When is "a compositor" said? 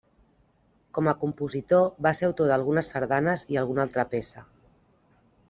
1.11-1.85